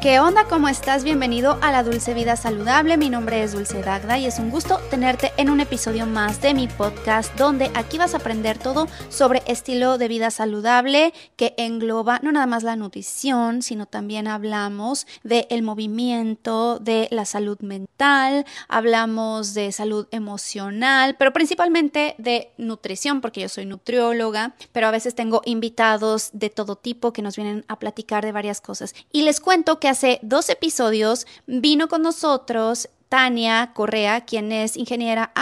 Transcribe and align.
¿Qué 0.00 0.20
onda? 0.20 0.44
¿Cómo 0.44 0.68
estás? 0.68 1.02
Bienvenido 1.02 1.58
a 1.60 1.72
la 1.72 1.82
Dulce 1.82 2.14
Vida 2.14 2.36
Saludable. 2.36 2.96
Mi 2.96 3.10
nombre 3.10 3.42
es 3.42 3.50
Dulce 3.50 3.82
Dagda 3.82 4.16
y 4.16 4.26
es 4.26 4.38
un 4.38 4.48
gusto 4.48 4.78
tenerte 4.90 5.32
en 5.36 5.50
un 5.50 5.58
episodio 5.58 6.06
más 6.06 6.40
de 6.40 6.54
mi 6.54 6.68
podcast 6.68 7.36
donde 7.36 7.72
aquí 7.74 7.98
vas 7.98 8.14
a 8.14 8.18
aprender 8.18 8.58
todo 8.58 8.86
sobre 9.08 9.42
estilo 9.48 9.98
de 9.98 10.06
vida 10.06 10.30
saludable 10.30 11.12
que 11.34 11.54
engloba 11.58 12.20
no 12.22 12.30
nada 12.30 12.46
más 12.46 12.62
la 12.62 12.76
nutrición, 12.76 13.60
sino 13.60 13.86
también 13.86 14.28
hablamos 14.28 15.08
del 15.24 15.62
movimiento, 15.62 16.78
de 16.78 17.08
la 17.10 17.24
salud 17.24 17.58
mental, 17.58 18.46
hablamos 18.68 19.52
de 19.52 19.72
salud 19.72 20.06
emocional, 20.12 21.16
pero 21.18 21.32
principalmente 21.32 22.14
de 22.18 22.52
nutrición 22.56 23.20
porque 23.20 23.40
yo 23.40 23.48
soy 23.48 23.66
nutrióloga, 23.66 24.54
pero 24.70 24.86
a 24.86 24.92
veces 24.92 25.16
tengo 25.16 25.42
invitados 25.44 26.30
de 26.34 26.50
todo 26.50 26.76
tipo 26.76 27.12
que 27.12 27.22
nos 27.22 27.34
vienen 27.34 27.64
a 27.66 27.80
platicar 27.80 28.24
de 28.24 28.30
varias 28.30 28.60
cosas. 28.60 28.94
Y 29.10 29.22
les 29.22 29.40
cuento 29.40 29.80
que 29.80 29.87
hace 29.88 30.18
dos 30.22 30.48
episodios 30.48 31.26
vino 31.46 31.88
con 31.88 32.02
nosotros 32.02 32.88
Tania 33.08 33.72
Correa, 33.74 34.24
quien 34.24 34.52
es 34.52 34.76
ingeniera 34.76 35.32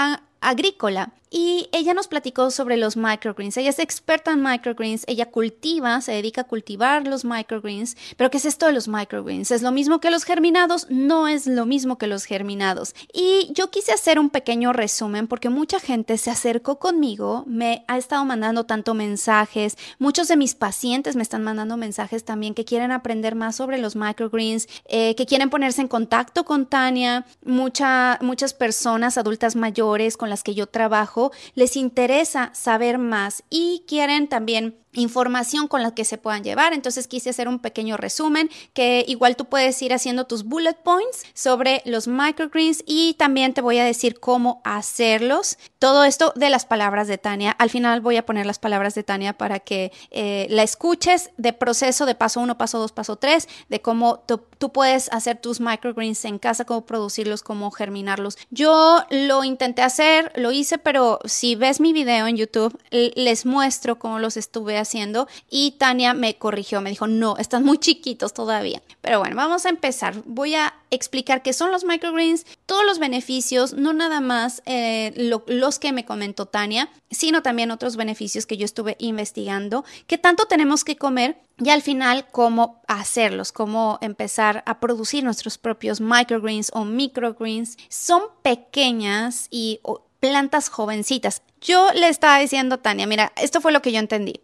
agrícola 0.41 1.13
y 1.30 1.69
ella 1.73 1.93
nos 1.95 2.07
platicó 2.09 2.51
sobre 2.51 2.77
los 2.77 2.97
microgreens. 2.97 3.57
Ella 3.57 3.71
es 3.71 3.79
experta 3.79 4.33
en 4.33 4.43
microgreens, 4.43 5.05
ella 5.09 5.27
cultiva, 5.27 6.01
se 6.01 6.12
dedica 6.12 6.43
a 6.43 6.45
cultivar 6.45 7.07
los 7.07 7.24
microgreens. 7.24 7.96
Pero 8.16 8.30
¿qué 8.30 8.38
es 8.38 8.45
esto 8.45 8.66
de 8.66 8.73
los 8.73 8.88
microgreens? 8.88 9.51
¿Es 9.51 9.63
lo 9.63 9.73
mismo 9.73 10.01
que 10.01 10.10
los 10.10 10.24
germinados? 10.24 10.87
No 10.88 11.27
es 11.27 11.47
lo 11.47 11.66
mismo 11.66 11.99
que 11.99 12.07
los 12.07 12.24
germinados. 12.24 12.95
Y 13.13 13.51
yo 13.52 13.71
quise 13.71 13.93
hacer 13.93 14.19
un 14.19 14.30
pequeño 14.30 14.73
resumen 14.73 15.27
porque 15.27 15.49
mucha 15.49 15.80
gente 15.80 16.16
se 16.19 16.30
acercó 16.30 16.79
conmigo, 16.79 17.45
me 17.47 17.85
ha 17.88 17.99
estado 17.99 18.24
mandando 18.24 18.65
tanto 18.65 18.95
mensajes, 18.95 19.77
muchos 19.99 20.29
de 20.29 20.37
mis 20.37 20.54
pacientes 20.54 21.16
me 21.16 21.23
están 21.23 21.43
mandando 21.43 21.77
mensajes 21.77 22.24
también 22.24 22.54
que 22.54 22.65
quieren 22.65 22.93
aprender 22.93 23.35
más 23.35 23.57
sobre 23.57 23.79
los 23.79 23.97
microgreens, 23.97 24.69
eh, 24.87 25.15
que 25.16 25.27
quieren 25.27 25.51
ponerse 25.51 25.80
en 25.80 25.88
contacto 25.88 26.45
con 26.45 26.66
Tania, 26.66 27.27
Mucha, 27.45 28.19
muchas 28.23 28.54
personas 28.54 29.19
adultas 29.19 29.57
mayores 29.57 30.16
con 30.16 30.30
las 30.30 30.43
que 30.43 30.54
yo 30.54 30.66
trabajo 30.66 31.16
les 31.55 31.77
interesa 31.77 32.51
saber 32.55 32.99
más 32.99 33.45
y 33.51 33.85
quieren 33.87 34.29
también 34.29 34.77
información 34.97 35.69
con 35.69 35.83
la 35.83 35.95
que 35.95 36.05
se 36.05 36.19
puedan 36.19 36.43
llevar. 36.43 36.73
Entonces 36.73 37.07
quise 37.07 37.30
hacer 37.30 37.49
un 37.49 37.59
pequeño 37.59 37.97
resumen 37.97 38.51
que 38.73 39.05
igual 39.07 39.37
tú 39.37 39.45
puedes 39.45 39.80
ir 39.83 39.95
haciendo 39.95 40.27
tus 40.27 40.45
bullet 40.45 40.77
points 40.83 41.25
sobre 41.35 41.83
los 41.85 42.09
microgreens 42.09 42.83
y 42.87 43.15
también 43.15 43.55
te 43.55 43.61
voy 43.61 43.79
a 43.79 43.85
decir 43.85 44.19
cómo 44.19 44.61
hacerlos. 44.65 45.59
Todo 45.79 46.05
esto 46.05 46.33
de 46.37 46.51
las 46.51 46.65
palabras 46.65 47.09
de 47.09 47.19
Tania. 47.19 47.53
Al 47.53 47.71
final 47.71 48.01
voy 48.01 48.16
a 48.16 48.27
poner 48.27 48.47
las 48.47 48.59
palabras 48.59 48.95
de 48.95 49.03
Tania 49.03 49.35
para 49.35 49.61
que 49.61 49.93
eh, 50.11 50.47
la 50.51 50.63
escuches 50.63 51.31
de 51.37 51.53
proceso 51.53 52.07
de 52.07 52.15
paso 52.15 52.41
1, 52.41 52.59
paso 52.59 52.79
2, 52.79 52.93
paso 52.93 53.16
3, 53.16 53.49
de 53.69 53.81
cómo 53.81 54.25
tú, 54.27 54.73
puedes 54.73 55.13
hacer 55.13 55.38
tus 55.38 55.60
microgreens 55.60 56.25
en 56.25 56.38
casa, 56.38 56.65
cómo 56.65 56.87
producirlos, 56.87 57.43
cómo 57.43 57.71
germinarlos. 57.71 58.37
Yo 58.51 59.05
lo 59.10 59.45
intenté 59.45 59.83
hacer, 59.83 60.33
lo 60.35 60.51
hice, 60.51 60.79
pero 60.79 61.21
si 61.25 61.55
ves 61.55 61.81
mi 61.81 61.93
video 61.93 62.27
en 62.27 62.37
YouTube, 62.37 62.77
les 62.91 63.47
muestro 63.47 63.99
cómo 63.99 64.19
los 64.19 64.37
estuve 64.37 64.78
haciendo 64.78 64.85
haciendo 64.87 65.28
y 65.50 65.72
Tania 65.72 66.15
me 66.15 66.37
corrigió, 66.37 66.81
me 66.81 66.91
dijo, 66.91 67.06
no, 67.06 67.37
están 67.37 67.65
muy 67.65 67.78
chiquitos 67.78 68.32
todavía. 68.32 68.82
Pero 69.00 69.19
bueno, 69.19 69.37
vamos 69.37 69.66
a 69.66 69.69
empezar. 69.69 70.22
Voy 70.25 70.54
a 70.54 70.75
explicar 70.91 71.42
qué 71.42 71.52
son 71.52 71.72
los 71.72 71.84
microgreens, 71.84 72.47
todos 72.64 72.84
los 72.86 72.98
beneficios, 72.98 73.75
no 73.75 73.92
nada 73.92 74.20
más 74.20 74.62
eh, 74.66 75.12
los 75.46 75.78
que 75.78 75.92
me 75.92 76.04
comentó 76.04 76.46
Tania, 76.46 76.88
sino 77.10 77.42
también 77.42 77.70
otros 77.70 77.96
beneficios 77.96 78.46
que 78.46 78.56
yo 78.56 78.64
estuve 78.64 78.96
investigando, 78.98 79.84
qué 80.06 80.19
tanto 80.19 80.46
tenemos 80.46 80.84
que 80.84 80.96
comer 80.96 81.38
y 81.58 81.70
al 81.70 81.82
final 81.82 82.26
cómo 82.30 82.82
hacerlos, 82.86 83.52
cómo 83.52 83.98
empezar 84.00 84.62
a 84.66 84.80
producir 84.80 85.25
nuestros 85.25 85.58
propios 85.58 86.00
microgreens 86.00 86.70
o 86.75 86.84
microgreens. 86.84 87.76
Son 87.88 88.22
pequeñas 88.42 89.48
y 89.50 89.80
plantas 90.20 90.69
jovencitas. 90.69 91.42
Yo 91.61 91.91
le 91.94 92.09
estaba 92.09 92.39
diciendo 92.39 92.78
Tania, 92.78 93.06
mira, 93.06 93.33
esto 93.37 93.61
fue 93.61 93.72
lo 93.72 93.81
que 93.81 93.91
yo 93.91 93.99
entendí. 93.99 94.41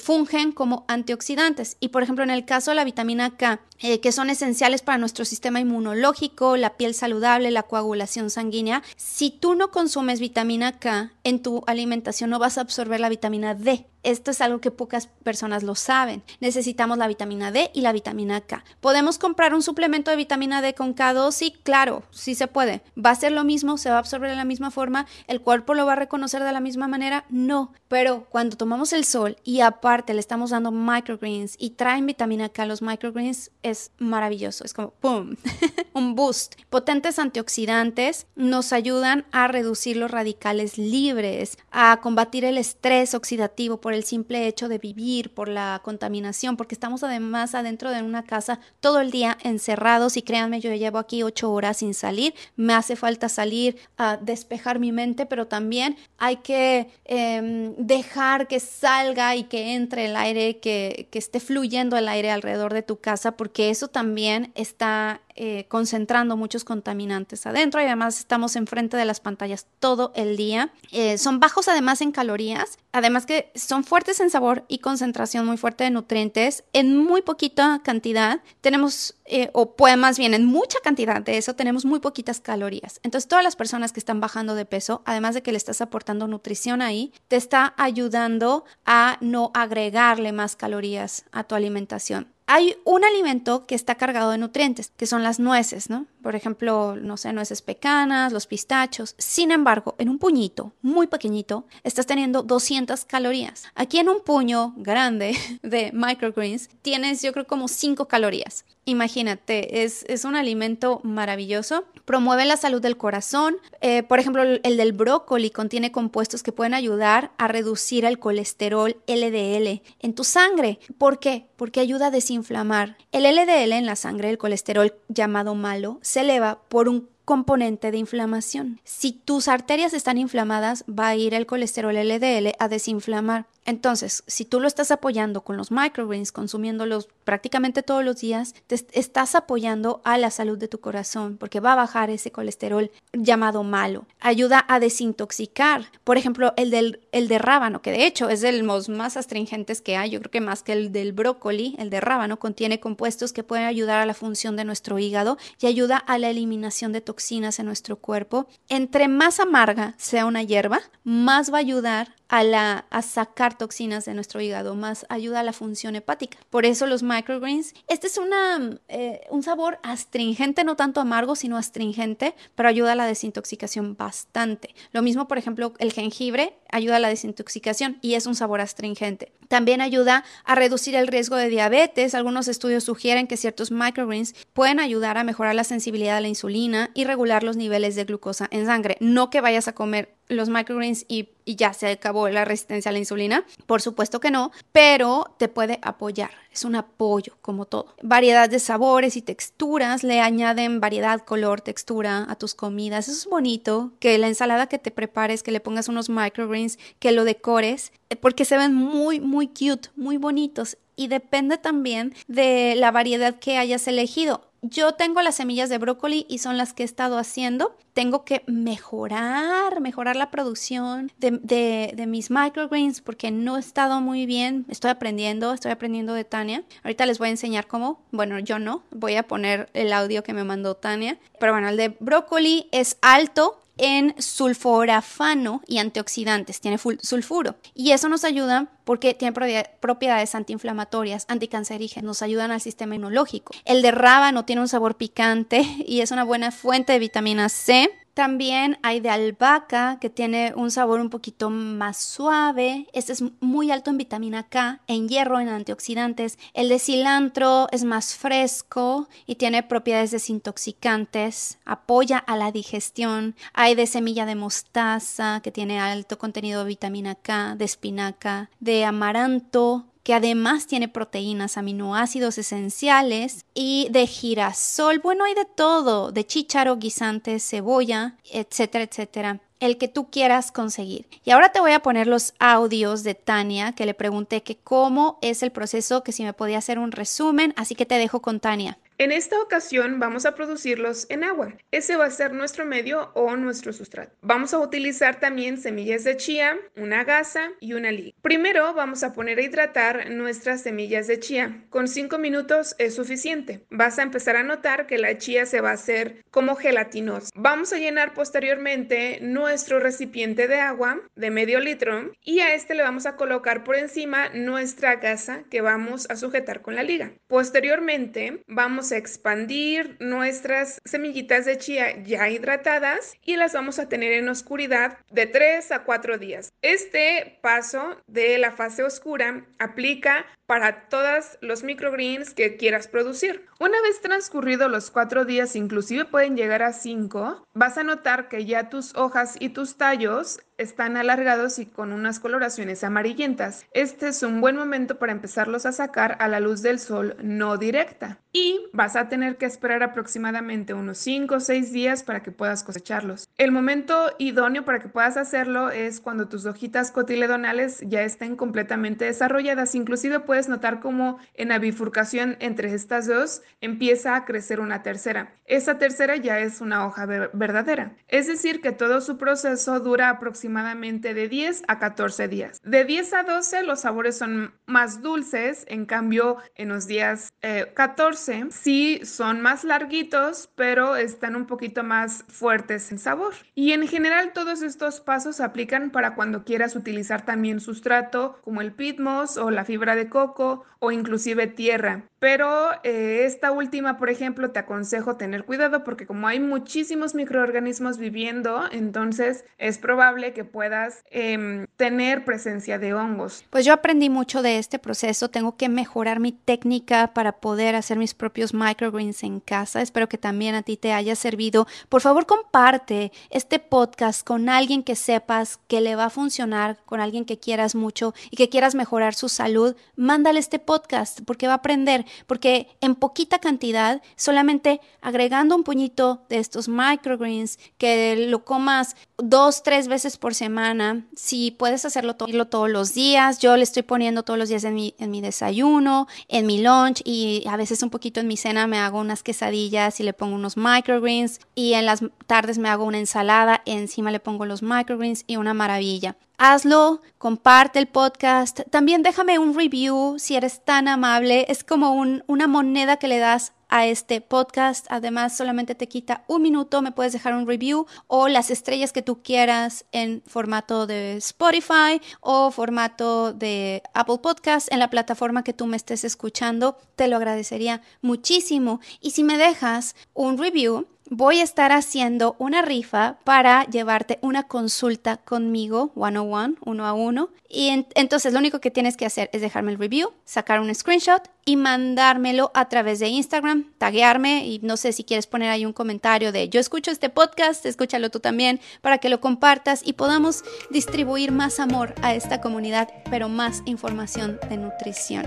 fungen 0.00 0.52
como 0.52 0.84
antioxidantes. 0.88 1.76
Y 1.80 1.88
por 1.88 2.02
ejemplo, 2.02 2.24
en 2.24 2.30
el 2.30 2.46
caso 2.46 2.70
de 2.70 2.76
la 2.76 2.84
vitamina 2.84 3.36
K, 3.36 3.60
eh, 3.80 4.00
que 4.00 4.12
son 4.12 4.30
esenciales 4.30 4.82
para 4.82 4.98
nuestro 4.98 5.24
sistema 5.24 5.60
inmunológico, 5.60 6.56
la 6.56 6.76
piel 6.76 6.94
saludable, 6.94 7.50
la 7.50 7.64
coagulación 7.64 8.30
sanguínea, 8.30 8.82
si 8.96 9.30
tú 9.30 9.54
no 9.54 9.70
consumes 9.80 10.20
vitamina 10.20 10.72
K 10.78 11.10
en 11.24 11.40
tu 11.40 11.62
alimentación, 11.66 12.28
no 12.28 12.38
vas 12.38 12.58
a 12.58 12.60
absorber 12.60 13.00
la 13.00 13.08
vitamina 13.08 13.54
D. 13.54 13.86
Esto 14.02 14.30
es 14.30 14.40
algo 14.40 14.60
que 14.60 14.70
pocas 14.70 15.06
personas 15.06 15.62
lo 15.62 15.74
saben. 15.74 16.22
Necesitamos 16.40 16.96
la 16.96 17.06
vitamina 17.06 17.52
D 17.52 17.70
y 17.74 17.82
la 17.82 17.92
vitamina 17.92 18.40
K. 18.40 18.64
¿Podemos 18.80 19.18
comprar 19.18 19.52
un 19.52 19.62
suplemento 19.62 20.10
de 20.10 20.16
vitamina 20.16 20.62
D 20.62 20.74
con 20.74 20.94
K2? 20.94 21.32
Sí, 21.32 21.54
claro, 21.62 22.02
sí 22.10 22.34
se 22.34 22.46
puede. 22.46 22.82
¿Va 22.96 23.10
a 23.10 23.14
ser 23.14 23.32
lo 23.32 23.44
mismo? 23.44 23.76
¿Se 23.76 23.90
va 23.90 23.96
a 23.96 23.98
absorber 23.98 24.30
de 24.30 24.36
la 24.36 24.46
misma 24.46 24.70
forma? 24.70 25.06
¿El 25.26 25.42
cuerpo 25.42 25.74
lo 25.74 25.84
va 25.84 25.92
a 25.92 25.96
reconocer 25.96 26.42
de 26.42 26.52
la 26.52 26.60
misma 26.60 26.88
manera? 26.88 27.26
No. 27.28 27.72
Pero 27.88 28.26
cuando 28.30 28.56
tomamos 28.56 28.94
el 28.94 29.04
sol 29.04 29.36
y 29.44 29.60
aparte 29.60 30.14
le 30.14 30.20
estamos 30.20 30.50
dando 30.50 30.70
microgreens 30.70 31.56
y 31.58 31.70
traen 31.70 32.06
vitamina 32.06 32.48
K, 32.48 32.64
los 32.64 32.80
microgreens 32.80 33.50
es 33.62 33.90
maravilloso. 33.98 34.64
Es 34.64 34.72
como 34.72 34.92
¡pum! 34.92 35.36
un 35.92 36.14
boost. 36.14 36.54
Potentes 36.70 37.18
antioxidantes 37.18 38.26
nos 38.34 38.72
ayudan 38.72 39.26
a 39.30 39.46
reducir 39.48 39.69
los 39.96 40.10
radicales 40.10 40.78
libres, 40.78 41.58
a 41.70 42.00
combatir 42.02 42.44
el 42.44 42.58
estrés 42.58 43.14
oxidativo 43.14 43.80
por 43.80 43.92
el 43.92 44.04
simple 44.04 44.46
hecho 44.46 44.68
de 44.68 44.78
vivir, 44.78 45.32
por 45.32 45.48
la 45.48 45.80
contaminación, 45.84 46.56
porque 46.56 46.74
estamos 46.74 47.02
además 47.02 47.54
adentro 47.54 47.90
de 47.90 48.02
una 48.02 48.24
casa 48.24 48.60
todo 48.80 49.00
el 49.00 49.10
día 49.10 49.38
encerrados 49.42 50.16
y 50.16 50.22
créanme, 50.22 50.60
yo 50.60 50.74
llevo 50.74 50.98
aquí 50.98 51.22
ocho 51.22 51.52
horas 51.52 51.78
sin 51.78 51.94
salir, 51.94 52.34
me 52.56 52.74
hace 52.74 52.96
falta 52.96 53.28
salir 53.28 53.76
a 53.96 54.16
despejar 54.16 54.78
mi 54.78 54.92
mente, 54.92 55.26
pero 55.26 55.46
también 55.46 55.96
hay 56.18 56.36
que 56.36 56.90
em, 57.04 57.74
dejar 57.76 58.48
que 58.48 58.60
salga 58.60 59.36
y 59.36 59.44
que 59.44 59.74
entre 59.74 60.06
el 60.06 60.16
aire, 60.16 60.58
que, 60.58 61.08
que 61.10 61.18
esté 61.18 61.40
fluyendo 61.40 61.96
el 61.96 62.08
aire 62.08 62.30
alrededor 62.30 62.74
de 62.74 62.82
tu 62.82 62.96
casa, 62.96 63.36
porque 63.36 63.70
eso 63.70 63.88
también 63.88 64.52
está 64.54 65.20
eh, 65.42 65.64
concentrando 65.68 66.36
muchos 66.36 66.64
contaminantes 66.64 67.46
adentro 67.46 67.80
y 67.80 67.86
además 67.86 68.18
estamos 68.18 68.56
enfrente 68.56 68.98
de 68.98 69.06
las 69.06 69.20
pantallas 69.20 69.66
todo 69.78 70.12
el 70.14 70.36
día. 70.36 70.70
Eh, 70.92 71.16
son 71.16 71.40
bajos 71.40 71.66
además 71.66 72.02
en 72.02 72.12
calorías, 72.12 72.76
además 72.92 73.24
que 73.24 73.50
son 73.54 73.82
fuertes 73.82 74.20
en 74.20 74.28
sabor 74.28 74.66
y 74.68 74.80
concentración 74.80 75.46
muy 75.46 75.56
fuerte 75.56 75.84
de 75.84 75.90
nutrientes 75.92 76.64
en 76.74 76.94
muy 76.94 77.22
poquita 77.22 77.80
cantidad. 77.82 78.42
Tenemos, 78.60 79.14
eh, 79.24 79.48
o 79.54 79.76
puede 79.76 79.96
más 79.96 80.18
bien 80.18 80.34
en 80.34 80.44
mucha 80.44 80.78
cantidad 80.84 81.22
de 81.22 81.38
eso, 81.38 81.56
tenemos 81.56 81.86
muy 81.86 82.00
poquitas 82.00 82.40
calorías. 82.40 83.00
Entonces 83.02 83.26
todas 83.26 83.42
las 83.42 83.56
personas 83.56 83.92
que 83.92 84.00
están 84.00 84.20
bajando 84.20 84.54
de 84.54 84.66
peso, 84.66 85.00
además 85.06 85.34
de 85.34 85.42
que 85.42 85.52
le 85.52 85.56
estás 85.56 85.80
aportando 85.80 86.28
nutrición 86.28 86.82
ahí, 86.82 87.14
te 87.28 87.36
está 87.36 87.72
ayudando 87.78 88.66
a 88.84 89.16
no 89.22 89.52
agregarle 89.54 90.32
más 90.32 90.54
calorías 90.54 91.24
a 91.32 91.44
tu 91.44 91.54
alimentación. 91.54 92.28
Hay 92.52 92.74
un 92.84 93.04
alimento 93.04 93.64
que 93.64 93.76
está 93.76 93.94
cargado 93.94 94.32
de 94.32 94.38
nutrientes, 94.38 94.90
que 94.96 95.06
son 95.06 95.22
las 95.22 95.38
nueces, 95.38 95.88
¿no? 95.88 96.06
Por 96.20 96.34
ejemplo, 96.34 96.96
no 96.96 97.16
sé, 97.16 97.32
nueces 97.32 97.62
pecanas, 97.62 98.32
los 98.32 98.48
pistachos. 98.48 99.14
Sin 99.18 99.52
embargo, 99.52 99.94
en 99.98 100.08
un 100.08 100.18
puñito 100.18 100.72
muy 100.82 101.06
pequeñito 101.06 101.64
estás 101.84 102.06
teniendo 102.06 102.42
200 102.42 103.04
calorías. 103.04 103.68
Aquí 103.76 104.00
en 104.00 104.08
un 104.08 104.24
puño 104.24 104.74
grande 104.78 105.38
de 105.62 105.92
microgreens 105.94 106.70
tienes 106.82 107.22
yo 107.22 107.32
creo 107.32 107.46
como 107.46 107.68
5 107.68 108.08
calorías. 108.08 108.64
Imagínate, 108.90 109.84
es, 109.84 110.04
es, 110.08 110.24
un 110.24 110.34
alimento 110.34 111.00
maravilloso. 111.04 111.84
Promueve 112.04 112.44
la 112.44 112.56
salud 112.56 112.82
del 112.82 112.96
corazón. 112.96 113.56
Eh, 113.80 114.02
por 114.02 114.18
ejemplo, 114.18 114.42
el 114.42 114.76
del 114.76 114.92
brócoli 114.92 115.50
contiene 115.50 115.92
compuestos 115.92 116.42
que 116.42 116.50
pueden 116.50 116.74
ayudar 116.74 117.30
a 117.38 117.46
reducir 117.46 118.04
el 118.04 118.18
colesterol 118.18 118.96
LDL 119.06 119.82
en 120.00 120.14
tu 120.14 120.24
sangre. 120.24 120.80
¿Por 120.98 121.20
qué? 121.20 121.46
Porque 121.54 121.78
ayuda 121.78 122.08
a 122.08 122.10
desinflamar. 122.10 122.96
El 123.12 123.22
LDL 123.22 123.74
en 123.74 123.86
la 123.86 123.94
sangre, 123.94 124.28
el 124.28 124.38
colesterol 124.38 124.92
llamado 125.06 125.54
malo, 125.54 126.00
se 126.02 126.22
eleva 126.22 126.60
por 126.68 126.88
un 126.88 127.08
componente 127.24 127.92
de 127.92 127.98
inflamación. 127.98 128.80
Si 128.82 129.12
tus 129.12 129.46
arterias 129.46 129.94
están 129.94 130.18
inflamadas, 130.18 130.84
va 130.88 131.06
a 131.06 131.14
ir 131.14 131.32
el 131.32 131.46
colesterol 131.46 131.94
LDL 131.94 132.54
a 132.58 132.66
desinflamar. 132.66 133.46
Entonces, 133.70 134.24
si 134.26 134.44
tú 134.44 134.58
lo 134.58 134.66
estás 134.66 134.90
apoyando 134.90 135.42
con 135.42 135.56
los 135.56 135.70
microgreens, 135.70 136.32
consumiéndolos 136.32 137.08
prácticamente 137.22 137.84
todos 137.84 138.04
los 138.04 138.16
días, 138.16 138.52
te 138.66 138.74
estás 138.74 139.36
apoyando 139.36 140.00
a 140.02 140.18
la 140.18 140.32
salud 140.32 140.58
de 140.58 140.66
tu 140.66 140.80
corazón 140.80 141.36
porque 141.38 141.60
va 141.60 141.74
a 141.74 141.76
bajar 141.76 142.10
ese 142.10 142.32
colesterol 142.32 142.90
llamado 143.12 143.62
malo. 143.62 144.06
Ayuda 144.18 144.64
a 144.66 144.80
desintoxicar. 144.80 145.84
Por 146.02 146.18
ejemplo, 146.18 146.52
el, 146.56 146.72
del, 146.72 146.98
el 147.12 147.28
de 147.28 147.38
rábano, 147.38 147.80
que 147.80 147.92
de 147.92 148.06
hecho 148.06 148.28
es 148.28 148.40
de 148.40 148.50
los 148.50 148.88
más 148.88 149.16
astringentes 149.16 149.80
que 149.80 149.96
hay, 149.96 150.10
yo 150.10 150.18
creo 150.18 150.32
que 150.32 150.40
más 150.40 150.64
que 150.64 150.72
el 150.72 150.90
del 150.90 151.12
brócoli, 151.12 151.76
el 151.78 151.90
de 151.90 152.00
rábano 152.00 152.40
contiene 152.40 152.80
compuestos 152.80 153.32
que 153.32 153.44
pueden 153.44 153.66
ayudar 153.66 154.00
a 154.00 154.06
la 154.06 154.14
función 154.14 154.56
de 154.56 154.64
nuestro 154.64 154.98
hígado 154.98 155.38
y 155.60 155.68
ayuda 155.68 155.96
a 155.96 156.18
la 156.18 156.30
eliminación 156.30 156.92
de 156.92 157.02
toxinas 157.02 157.60
en 157.60 157.66
nuestro 157.66 157.94
cuerpo. 157.94 158.48
Entre 158.68 159.06
más 159.06 159.38
amarga 159.38 159.94
sea 159.96 160.26
una 160.26 160.42
hierba, 160.42 160.80
más 161.04 161.52
va 161.52 161.58
a 161.58 161.60
ayudar 161.60 162.16
a, 162.30 163.02
sacar 163.02 163.58
toxinas 163.58 164.04
de 164.04 164.14
nuestro 164.14 164.40
hígado, 164.40 164.74
más 164.74 165.04
ayuda 165.08 165.40
a 165.40 165.42
la 165.42 165.52
función 165.52 165.96
hepática. 165.96 166.38
Por 166.50 166.64
eso 166.64 166.86
los 166.86 167.02
microgreens, 167.02 167.74
este 167.88 168.06
es 168.06 168.18
una, 168.18 168.78
eh, 168.88 169.22
un 169.30 169.42
sabor 169.42 169.78
astringente, 169.82 170.64
no 170.64 170.76
tanto 170.76 171.00
amargo, 171.00 171.34
sino 171.34 171.56
astringente, 171.56 172.34
pero 172.54 172.68
ayuda 172.68 172.92
a 172.92 172.96
la 172.96 173.06
desintoxicación 173.06 173.96
bastante. 173.96 174.74
Lo 174.92 175.02
mismo, 175.02 175.26
por 175.26 175.38
ejemplo, 175.38 175.72
el 175.78 175.92
jengibre 175.92 176.54
ayuda 176.70 176.96
a 176.96 177.00
la 177.00 177.08
desintoxicación 177.08 177.98
y 178.00 178.14
es 178.14 178.26
un 178.26 178.34
sabor 178.34 178.60
astringente. 178.60 179.32
También 179.50 179.80
ayuda 179.80 180.22
a 180.44 180.54
reducir 180.54 180.94
el 180.94 181.08
riesgo 181.08 181.34
de 181.34 181.48
diabetes. 181.48 182.14
Algunos 182.14 182.46
estudios 182.46 182.84
sugieren 182.84 183.26
que 183.26 183.36
ciertos 183.36 183.72
microgreens 183.72 184.36
pueden 184.52 184.78
ayudar 184.78 185.18
a 185.18 185.24
mejorar 185.24 185.56
la 185.56 185.64
sensibilidad 185.64 186.18
a 186.18 186.20
la 186.20 186.28
insulina 186.28 186.90
y 186.94 187.02
regular 187.02 187.42
los 187.42 187.56
niveles 187.56 187.96
de 187.96 188.04
glucosa 188.04 188.46
en 188.52 188.66
sangre. 188.66 188.96
No 189.00 189.28
que 189.28 189.40
vayas 189.40 189.66
a 189.66 189.74
comer 189.74 190.14
los 190.28 190.48
microgreens 190.50 191.04
y, 191.08 191.30
ya 191.46 191.72
se 191.72 191.88
acabó 191.88 192.28
la 192.28 192.44
resistencia 192.44 192.90
a 192.90 192.92
la 192.92 193.00
insulina? 193.00 193.44
Por 193.66 193.82
supuesto 193.82 194.20
que 194.20 194.30
no, 194.30 194.52
pero 194.70 195.34
te 195.36 195.48
puede 195.48 195.80
apoyar. 195.82 196.30
Es 196.52 196.64
un 196.64 196.74
apoyo, 196.74 197.36
como 197.42 197.64
todo. 197.64 197.94
Variedad 198.02 198.48
de 198.48 198.58
sabores 198.58 199.16
y 199.16 199.22
texturas 199.22 200.02
le 200.02 200.20
añaden 200.20 200.80
variedad, 200.80 201.20
color, 201.20 201.60
textura 201.60 202.26
a 202.28 202.34
tus 202.36 202.54
comidas. 202.54 203.08
Eso 203.08 203.18
es 203.18 203.26
bonito. 203.26 203.92
Que 204.00 204.18
la 204.18 204.28
ensalada 204.28 204.66
que 204.66 204.78
te 204.78 204.90
prepares, 204.90 205.42
que 205.42 205.52
le 205.52 205.60
pongas 205.60 205.88
unos 205.88 206.10
microgreens, 206.10 206.78
que 206.98 207.12
lo 207.12 207.24
decores, 207.24 207.92
eh, 208.10 208.16
porque 208.16 208.44
se 208.44 208.56
ven 208.56 208.74
muy, 208.74 209.20
muy 209.20 209.48
cute, 209.48 209.90
muy 209.94 210.16
bonitos. 210.16 210.76
Y 210.96 211.08
depende 211.08 211.56
también 211.56 212.14
de 212.26 212.74
la 212.76 212.90
variedad 212.90 213.38
que 213.38 213.56
hayas 213.56 213.86
elegido 213.88 214.49
yo 214.62 214.92
tengo 214.92 215.22
las 215.22 215.36
semillas 215.36 215.68
de 215.68 215.78
brócoli 215.78 216.26
y 216.28 216.38
son 216.38 216.56
las 216.56 216.72
que 216.72 216.82
he 216.82 216.86
estado 216.86 217.18
haciendo. 217.18 217.76
Tengo 217.94 218.24
que 218.24 218.42
mejorar, 218.46 219.80
mejorar 219.80 220.16
la 220.16 220.30
producción 220.30 221.10
de, 221.18 221.92
de, 221.94 222.06
mis 222.06 222.30
microgreens 222.30 223.00
porque 223.00 223.30
no 223.30 223.56
he 223.56 223.60
estado 223.60 224.00
muy 224.00 224.26
bien. 224.26 224.66
Estoy 224.68 224.90
aprendiendo, 224.90 225.52
estoy 225.52 225.72
aprendiendo 225.72 226.14
de 226.14 226.24
Tania. 226.24 226.64
Ahorita 226.82 227.06
les 227.06 227.18
voy 227.18 227.28
a 227.28 227.32
enseñar 227.32 227.66
cómo. 227.66 228.00
Bueno, 228.10 228.38
yo 228.38 228.58
no. 228.58 228.82
Voy 228.90 229.16
a 229.16 229.24
poner 229.24 229.68
el 229.74 229.92
audio 229.92 230.22
que 230.22 230.34
me 230.34 230.44
mandó 230.44 230.74
Tania. 230.74 231.18
Pero 231.38 231.52
bueno, 231.52 231.68
el 231.68 231.76
de 231.76 231.96
brócoli 232.00 232.68
es 232.70 232.98
alto 233.02 233.60
en 233.80 234.14
sulforafano 234.18 235.62
y 235.66 235.78
antioxidantes, 235.78 236.60
tiene 236.60 236.78
sulfuro. 236.78 237.56
Y 237.74 237.92
eso 237.92 238.08
nos 238.08 238.24
ayuda 238.24 238.68
porque 238.84 239.14
tiene 239.14 239.32
propiedades 239.80 240.34
antiinflamatorias, 240.34 241.24
anticancerígenas, 241.28 242.04
nos 242.04 242.22
ayudan 242.22 242.50
al 242.50 242.60
sistema 242.60 242.94
inmunológico. 242.94 243.54
El 243.64 243.82
de 243.82 243.90
rábano 243.90 244.44
tiene 244.44 244.62
un 244.62 244.68
sabor 244.68 244.96
picante 244.96 245.62
y 245.86 246.02
es 246.02 246.10
una 246.10 246.24
buena 246.24 246.52
fuente 246.52 246.92
de 246.92 246.98
vitamina 246.98 247.48
C 247.48 247.90
También 248.20 248.78
hay 248.82 249.00
de 249.00 249.08
albahaca, 249.08 249.96
que 249.98 250.10
tiene 250.10 250.52
un 250.54 250.70
sabor 250.70 251.00
un 251.00 251.08
poquito 251.08 251.48
más 251.48 251.96
suave. 251.96 252.86
Este 252.92 253.14
es 253.14 253.24
muy 253.40 253.70
alto 253.70 253.88
en 253.88 253.96
vitamina 253.96 254.42
K, 254.42 254.82
en 254.88 255.08
hierro, 255.08 255.40
en 255.40 255.48
antioxidantes. 255.48 256.38
El 256.52 256.68
de 256.68 256.78
cilantro 256.78 257.68
es 257.72 257.82
más 257.82 258.14
fresco 258.14 259.08
y 259.24 259.36
tiene 259.36 259.62
propiedades 259.62 260.10
desintoxicantes. 260.10 261.56
Apoya 261.64 262.18
a 262.18 262.36
la 262.36 262.52
digestión. 262.52 263.36
Hay 263.54 263.74
de 263.74 263.86
semilla 263.86 264.26
de 264.26 264.34
mostaza, 264.34 265.40
que 265.42 265.50
tiene 265.50 265.80
alto 265.80 266.18
contenido 266.18 266.60
de 266.60 266.68
vitamina 266.68 267.14
K, 267.14 267.54
de 267.56 267.64
espinaca, 267.64 268.50
de 268.60 268.84
amaranto, 268.84 269.86
que 270.02 270.14
además 270.14 270.66
tiene 270.66 270.88
proteínas, 270.88 271.56
aminoácidos 271.56 272.38
esenciales 272.38 273.44
y 273.54 273.88
de 273.90 274.06
girasol. 274.06 274.98
Bueno, 275.00 275.24
hay 275.24 275.34
de 275.34 275.44
todo, 275.44 276.12
de 276.12 276.26
chícharo, 276.26 276.76
guisante, 276.76 277.38
cebolla, 277.40 278.16
etcétera, 278.30 278.84
etcétera 278.84 279.40
el 279.60 279.76
que 279.76 279.88
tú 279.88 280.10
quieras 280.10 280.50
conseguir. 280.50 281.06
Y 281.22 281.30
ahora 281.30 281.52
te 281.52 281.60
voy 281.60 281.72
a 281.72 281.80
poner 281.80 282.06
los 282.06 282.34
audios 282.38 283.04
de 283.04 283.14
Tania, 283.14 283.72
que 283.72 283.86
le 283.86 283.94
pregunté 283.94 284.42
que 284.42 284.56
cómo 284.56 285.18
es 285.20 285.42
el 285.42 285.52
proceso, 285.52 286.02
que 286.02 286.12
si 286.12 286.24
me 286.24 286.32
podía 286.32 286.58
hacer 286.58 286.78
un 286.78 286.92
resumen, 286.92 287.52
así 287.56 287.74
que 287.74 287.86
te 287.86 287.98
dejo 287.98 288.20
con 288.20 288.40
Tania. 288.40 288.78
En 289.00 289.12
esta 289.12 289.40
ocasión 289.40 289.98
vamos 289.98 290.26
a 290.26 290.34
producirlos 290.34 291.06
en 291.08 291.24
agua. 291.24 291.54
Ese 291.70 291.96
va 291.96 292.04
a 292.04 292.10
ser 292.10 292.34
nuestro 292.34 292.66
medio 292.66 293.12
o 293.14 293.34
nuestro 293.34 293.72
sustrato. 293.72 294.14
Vamos 294.20 294.52
a 294.52 294.58
utilizar 294.58 295.18
también 295.18 295.56
semillas 295.56 296.04
de 296.04 296.18
chía, 296.18 296.58
una 296.76 297.02
gasa 297.04 297.48
y 297.60 297.72
una 297.72 297.92
liga. 297.92 298.14
Primero 298.20 298.74
vamos 298.74 299.02
a 299.02 299.14
poner 299.14 299.38
a 299.38 299.42
hidratar 299.42 300.10
nuestras 300.10 300.60
semillas 300.60 301.06
de 301.06 301.18
chía. 301.18 301.64
Con 301.70 301.88
5 301.88 302.18
minutos 302.18 302.74
es 302.76 302.94
suficiente. 302.94 303.64
Vas 303.70 303.98
a 303.98 304.02
empezar 304.02 304.36
a 304.36 304.42
notar 304.42 304.86
que 304.86 304.98
la 304.98 305.16
chía 305.16 305.46
se 305.46 305.62
va 305.62 305.70
a 305.70 305.80
hacer 305.80 306.22
como 306.30 306.54
gelatinosa. 306.54 307.30
Vamos 307.34 307.72
a 307.72 307.78
llenar 307.78 308.12
posteriormente 308.12 309.20
nuestro 309.22 309.80
recipiente 309.80 310.46
de 310.46 310.60
agua 310.60 311.00
de 311.16 311.30
medio 311.30 311.60
litro 311.60 312.12
y 312.22 312.40
a 312.40 312.52
este 312.52 312.74
le 312.74 312.82
vamos 312.82 313.06
a 313.06 313.16
colocar 313.16 313.64
por 313.64 313.76
encima 313.76 314.28
nuestra 314.34 314.96
gasa 314.96 315.44
que 315.50 315.62
vamos 315.62 316.06
a 316.10 316.16
sujetar 316.16 316.60
con 316.60 316.76
la 316.76 316.82
liga. 316.82 317.12
Posteriormente 317.28 318.44
vamos 318.46 318.89
expandir 318.92 319.96
nuestras 320.00 320.80
semillitas 320.84 321.44
de 321.44 321.58
chía 321.58 322.02
ya 322.02 322.28
hidratadas 322.28 323.14
y 323.24 323.36
las 323.36 323.52
vamos 323.52 323.78
a 323.78 323.88
tener 323.88 324.12
en 324.12 324.28
oscuridad 324.28 324.98
de 325.10 325.26
3 325.26 325.72
a 325.72 325.84
4 325.84 326.18
días. 326.18 326.52
Este 326.62 327.38
paso 327.42 328.00
de 328.06 328.38
la 328.38 328.52
fase 328.52 328.82
oscura 328.82 329.46
aplica 329.58 330.26
para 330.50 330.88
todos 330.88 331.38
los 331.42 331.62
microgreens 331.62 332.34
que 332.34 332.56
quieras 332.56 332.88
producir. 332.88 333.46
Una 333.60 333.80
vez 333.82 334.00
transcurridos 334.00 334.68
los 334.68 334.90
4 334.90 335.24
días, 335.24 335.54
inclusive 335.54 336.06
pueden 336.06 336.36
llegar 336.36 336.64
a 336.64 336.72
5, 336.72 337.46
vas 337.54 337.78
a 337.78 337.84
notar 337.84 338.28
que 338.28 338.44
ya 338.44 338.68
tus 338.68 338.96
hojas 338.96 339.36
y 339.38 339.50
tus 339.50 339.76
tallos 339.76 340.40
están 340.58 340.98
alargados 340.98 341.58
y 341.58 341.64
con 341.64 341.92
unas 341.92 342.20
coloraciones 342.20 342.84
amarillentas. 342.84 343.64
Este 343.72 344.08
es 344.08 344.22
un 344.22 344.42
buen 344.42 344.56
momento 344.56 344.98
para 344.98 345.12
empezarlos 345.12 345.64
a 345.64 345.72
sacar 345.72 346.16
a 346.20 346.28
la 346.28 346.38
luz 346.38 346.60
del 346.60 346.78
sol 346.78 347.16
no 347.22 347.56
directa. 347.56 348.18
Y 348.32 348.66
vas 348.72 348.94
a 348.94 349.08
tener 349.08 349.38
que 349.38 349.46
esperar 349.46 349.82
aproximadamente 349.82 350.74
unos 350.74 350.98
5 350.98 351.34
o 351.34 351.40
6 351.40 351.72
días 351.72 352.02
para 352.02 352.22
que 352.22 352.30
puedas 352.30 352.62
cosecharlos. 352.62 353.28
El 353.38 353.52
momento 353.52 354.12
idóneo 354.18 354.64
para 354.64 354.80
que 354.80 354.88
puedas 354.88 355.16
hacerlo 355.16 355.70
es 355.70 355.98
cuando 356.00 356.28
tus 356.28 356.44
hojitas 356.44 356.90
cotiledonales 356.90 357.80
ya 357.80 358.02
estén 358.02 358.36
completamente 358.36 359.06
desarrolladas. 359.06 359.74
Inclusive 359.74 360.20
puedes 360.20 360.39
notar 360.48 360.80
como 360.80 361.18
en 361.34 361.48
la 361.48 361.58
bifurcación 361.58 362.36
entre 362.40 362.74
estas 362.74 363.06
dos 363.06 363.42
empieza 363.60 364.16
a 364.16 364.24
crecer 364.24 364.60
una 364.60 364.82
tercera. 364.82 365.34
Esa 365.44 365.78
tercera 365.78 366.16
ya 366.16 366.38
es 366.38 366.60
una 366.60 366.86
hoja 366.86 367.06
verdadera. 367.06 367.96
Es 368.08 368.26
decir, 368.26 368.60
que 368.60 368.72
todo 368.72 369.00
su 369.00 369.18
proceso 369.18 369.80
dura 369.80 370.08
aproximadamente 370.08 371.14
de 371.14 371.28
10 371.28 371.64
a 371.66 371.78
14 371.78 372.28
días. 372.28 372.60
De 372.62 372.84
10 372.84 373.14
a 373.14 373.22
12 373.24 373.62
los 373.64 373.80
sabores 373.80 374.16
son 374.16 374.54
más 374.66 375.02
dulces, 375.02 375.64
en 375.68 375.86
cambio 375.86 376.38
en 376.54 376.68
los 376.68 376.86
días 376.86 377.32
14 377.74 378.32
eh, 378.32 378.46
sí 378.50 379.00
son 379.04 379.40
más 379.40 379.64
larguitos, 379.64 380.50
pero 380.54 380.96
están 380.96 381.36
un 381.36 381.46
poquito 381.46 381.82
más 381.82 382.24
fuertes 382.28 382.90
en 382.92 382.98
sabor. 382.98 383.34
Y 383.54 383.72
en 383.72 383.86
general 383.88 384.32
todos 384.32 384.62
estos 384.62 385.00
pasos 385.00 385.36
se 385.36 385.44
aplican 385.44 385.90
para 385.90 386.14
cuando 386.14 386.44
quieras 386.44 386.76
utilizar 386.76 387.24
también 387.24 387.60
sustrato 387.60 388.38
como 388.42 388.60
el 388.60 388.72
pitmos 388.72 389.36
o 389.36 389.50
la 389.50 389.64
fibra 389.64 389.96
de 389.96 390.08
coco 390.08 390.29
o 390.36 390.90
inclusive 390.90 391.46
tierra. 391.46 392.04
Pero 392.18 392.70
eh, 392.84 393.22
esta 393.24 393.50
última, 393.50 393.96
por 393.96 394.10
ejemplo, 394.10 394.50
te 394.50 394.58
aconsejo 394.58 395.16
tener 395.16 395.44
cuidado 395.44 395.84
porque 395.84 396.06
como 396.06 396.28
hay 396.28 396.38
muchísimos 396.38 397.14
microorganismos 397.14 397.96
viviendo, 397.96 398.64
entonces 398.70 399.44
es 399.56 399.78
probable 399.78 400.34
que 400.34 400.44
puedas 400.44 401.02
em, 401.10 401.66
tener 401.76 402.26
presencia 402.26 402.78
de 402.78 402.92
hongos. 402.92 403.44
Pues 403.48 403.64
yo 403.64 403.72
aprendí 403.72 404.10
mucho 404.10 404.42
de 404.42 404.58
este 404.58 404.78
proceso. 404.78 405.30
Tengo 405.30 405.56
que 405.56 405.70
mejorar 405.70 406.20
mi 406.20 406.32
técnica 406.32 407.14
para 407.14 407.40
poder 407.40 407.74
hacer 407.74 407.96
mis 407.96 408.12
propios 408.12 408.52
microgreens 408.52 409.22
en 409.22 409.40
casa. 409.40 409.80
Espero 409.80 410.08
que 410.08 410.18
también 410.18 410.54
a 410.54 410.62
ti 410.62 410.76
te 410.76 410.92
haya 410.92 411.16
servido. 411.16 411.66
Por 411.88 412.02
favor, 412.02 412.26
comparte 412.26 413.12
este 413.30 413.58
podcast 413.60 414.26
con 414.26 414.50
alguien 414.50 414.82
que 414.82 414.94
sepas 414.94 415.58
que 415.68 415.80
le 415.80 415.96
va 415.96 416.06
a 416.06 416.10
funcionar, 416.10 416.78
con 416.84 417.00
alguien 417.00 417.24
que 417.24 417.38
quieras 417.38 417.74
mucho 417.74 418.14
y 418.30 418.36
que 418.36 418.50
quieras 418.50 418.74
mejorar 418.74 419.14
su 419.14 419.30
salud. 419.30 419.74
Mándale 420.20 420.40
este 420.40 420.58
podcast 420.58 421.20
porque 421.24 421.46
va 421.46 421.54
a 421.54 421.56
aprender 421.56 422.04
porque 422.26 422.68
en 422.82 422.94
poquita 422.94 423.38
cantidad, 423.38 424.02
solamente 424.16 424.82
agregando 425.00 425.56
un 425.56 425.64
puñito 425.64 426.26
de 426.28 426.36
estos 426.36 426.68
microgreens, 426.68 427.58
que 427.78 428.26
lo 428.28 428.44
comas 428.44 428.96
dos, 429.22 429.62
tres 429.62 429.88
veces 429.88 430.16
por 430.16 430.34
semana, 430.34 431.04
si 431.14 431.50
puedes 431.50 431.84
hacerlo 431.84 432.16
todos 432.16 432.70
los 432.70 432.94
días, 432.94 433.38
yo 433.38 433.56
le 433.56 433.62
estoy 433.62 433.82
poniendo 433.82 434.22
todos 434.22 434.38
los 434.38 434.48
días 434.48 434.64
en 434.64 434.74
mi, 434.74 434.94
en 434.98 435.10
mi 435.10 435.20
desayuno, 435.20 436.06
en 436.28 436.46
mi 436.46 436.62
lunch 436.62 437.02
y 437.04 437.44
a 437.48 437.56
veces 437.56 437.82
un 437.82 437.90
poquito 437.90 438.20
en 438.20 438.28
mi 438.28 438.36
cena 438.36 438.66
me 438.66 438.78
hago 438.78 439.00
unas 439.00 439.22
quesadillas 439.22 440.00
y 440.00 440.02
le 440.02 440.12
pongo 440.12 440.34
unos 440.34 440.56
microgreens 440.56 441.40
y 441.54 441.74
en 441.74 441.86
las 441.86 442.02
tardes 442.26 442.58
me 442.58 442.68
hago 442.68 442.84
una 442.84 442.98
ensalada, 442.98 443.62
encima 443.66 444.10
le 444.10 444.20
pongo 444.20 444.46
los 444.46 444.62
microgreens 444.62 445.24
y 445.26 445.36
una 445.36 445.54
maravilla. 445.54 446.16
Hazlo, 446.38 447.02
comparte 447.18 447.78
el 447.78 447.86
podcast, 447.86 448.60
también 448.70 449.02
déjame 449.02 449.38
un 449.38 449.54
review 449.54 450.16
si 450.18 450.36
eres 450.36 450.64
tan 450.64 450.88
amable, 450.88 451.44
es 451.48 451.64
como 451.64 451.92
una 451.92 452.46
moneda 452.46 452.96
que 452.96 453.08
le 453.08 453.18
das 453.18 453.52
a 453.70 453.86
este 453.86 454.20
podcast. 454.20 454.86
Además, 454.90 455.36
solamente 455.36 455.74
te 455.74 455.88
quita 455.88 456.24
un 456.26 456.42
minuto, 456.42 456.82
me 456.82 456.92
puedes 456.92 457.12
dejar 457.12 457.34
un 457.34 457.46
review 457.46 457.86
o 458.06 458.28
las 458.28 458.50
estrellas 458.50 458.92
que 458.92 459.02
tú 459.02 459.22
quieras 459.22 459.86
en 459.92 460.22
formato 460.26 460.86
de 460.86 461.16
Spotify 461.16 462.00
o 462.20 462.50
formato 462.50 463.32
de 463.32 463.82
Apple 463.94 464.18
Podcast 464.18 464.70
en 464.70 464.80
la 464.80 464.90
plataforma 464.90 465.44
que 465.44 465.54
tú 465.54 465.66
me 465.66 465.76
estés 465.76 466.04
escuchando. 466.04 466.76
Te 466.96 467.08
lo 467.08 467.16
agradecería 467.16 467.80
muchísimo. 468.02 468.80
Y 469.00 469.12
si 469.12 469.24
me 469.24 469.38
dejas 469.38 469.94
un 470.12 470.36
review, 470.36 470.86
voy 471.10 471.40
a 471.40 471.42
estar 471.42 471.72
haciendo 471.72 472.36
una 472.38 472.62
rifa 472.62 473.18
para 473.24 473.64
llevarte 473.64 474.18
una 474.22 474.44
consulta 474.44 475.18
conmigo, 475.18 475.90
one 475.96 476.18
on 476.18 476.32
one, 476.32 476.54
uno 476.64 476.86
a 476.86 476.92
uno. 476.92 477.30
Y 477.52 477.84
entonces 477.96 478.32
lo 478.32 478.38
único 478.38 478.60
que 478.60 478.70
tienes 478.70 478.96
que 478.96 479.06
hacer 479.06 479.28
es 479.32 479.40
dejarme 479.40 479.72
el 479.72 479.78
review, 479.78 480.12
sacar 480.24 480.60
un 480.60 480.72
screenshot 480.72 481.28
y 481.44 481.56
mandármelo 481.56 482.52
a 482.54 482.68
través 482.68 483.00
de 483.00 483.08
Instagram, 483.08 483.72
taguearme 483.76 484.46
y 484.46 484.60
no 484.60 484.76
sé 484.76 484.92
si 484.92 485.02
quieres 485.02 485.26
poner 485.26 485.50
ahí 485.50 485.66
un 485.66 485.72
comentario 485.72 486.30
de 486.30 486.48
yo 486.48 486.60
escucho 486.60 486.92
este 486.92 487.10
podcast, 487.10 487.66
escúchalo 487.66 488.08
tú 488.10 488.20
también 488.20 488.60
para 488.82 488.98
que 488.98 489.08
lo 489.08 489.20
compartas 489.20 489.82
y 489.84 489.94
podamos 489.94 490.44
distribuir 490.70 491.32
más 491.32 491.58
amor 491.58 491.92
a 492.02 492.14
esta 492.14 492.40
comunidad, 492.40 492.88
pero 493.10 493.28
más 493.28 493.62
información 493.66 494.38
de 494.48 494.56
nutrición. 494.56 495.26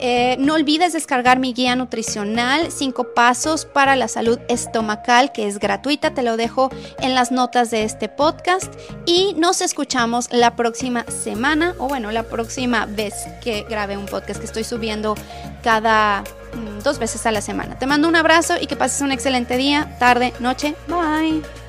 Eh, 0.00 0.36
no 0.38 0.54
olvides 0.54 0.92
descargar 0.92 1.38
mi 1.38 1.54
guía 1.54 1.74
nutricional, 1.74 2.70
5 2.70 3.14
pasos 3.14 3.64
para 3.64 3.96
la 3.96 4.06
salud 4.06 4.38
estomacal, 4.48 4.97
que 5.32 5.46
es 5.46 5.58
gratuita, 5.58 6.10
te 6.10 6.22
lo 6.22 6.36
dejo 6.36 6.70
en 7.00 7.14
las 7.14 7.30
notas 7.30 7.70
de 7.70 7.84
este 7.84 8.08
podcast 8.08 8.72
y 9.06 9.34
nos 9.38 9.62
escuchamos 9.62 10.28
la 10.30 10.54
próxima 10.54 11.04
semana 11.04 11.74
o 11.78 11.88
bueno, 11.88 12.10
la 12.12 12.24
próxima 12.24 12.84
vez 12.86 13.14
que 13.42 13.64
grabe 13.68 13.96
un 13.96 14.04
podcast 14.06 14.38
que 14.38 14.46
estoy 14.46 14.64
subiendo 14.64 15.14
cada 15.62 16.22
mm, 16.52 16.82
dos 16.82 16.98
veces 16.98 17.24
a 17.24 17.32
la 17.32 17.40
semana. 17.40 17.78
Te 17.78 17.86
mando 17.86 18.06
un 18.06 18.16
abrazo 18.16 18.54
y 18.60 18.66
que 18.66 18.76
pases 18.76 19.00
un 19.00 19.12
excelente 19.12 19.56
día, 19.56 19.96
tarde, 19.98 20.34
noche. 20.40 20.74
Bye. 20.88 21.67